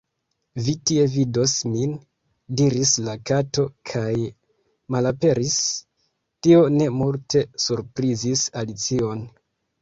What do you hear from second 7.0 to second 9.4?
multe surprizis Alicion.